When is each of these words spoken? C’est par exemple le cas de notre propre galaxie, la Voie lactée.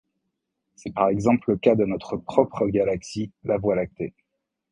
C’est 0.73 0.95
par 0.95 1.09
exemple 1.09 1.51
le 1.51 1.57
cas 1.57 1.75
de 1.75 1.85
notre 1.85 2.17
propre 2.17 2.65
galaxie, 2.65 3.31
la 3.43 3.59
Voie 3.59 3.75
lactée. 3.75 4.15